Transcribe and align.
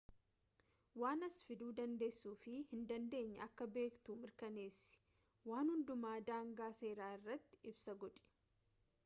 waan 1.01 1.25
as 1.25 1.35
fiduu 1.49 1.67
dandeessuu 1.79 2.33
fi 2.45 2.53
hin 2.69 2.87
dandeenye 2.93 3.37
akka 3.47 3.67
beektu 3.77 4.17
mirkaneessi 4.23 5.51
waan 5.53 5.71
hundumaa 5.75 6.17
daangaa 6.33 6.73
seeraa 6.81 7.13
irratti 7.21 7.63
ibsa 7.75 7.99
godhi 8.05 8.27